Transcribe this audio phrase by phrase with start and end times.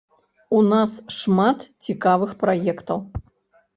[0.59, 1.57] У нас шмат
[1.91, 2.99] цікавых праектаў.